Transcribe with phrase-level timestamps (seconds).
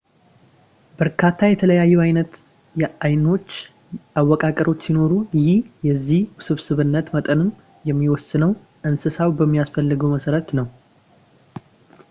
[0.99, 2.31] በርካታ የተለያዩ አይነት
[2.81, 3.49] የአይኖች
[4.21, 5.11] አወቃቀሮች ሲኖሩ
[5.43, 5.49] ይህ
[5.87, 7.51] የዚህ የውስብስብነት መጠንም
[7.89, 8.53] የሚወሰነው
[8.91, 10.67] እንስሳው በሚያስፈልገው መሰረት ነው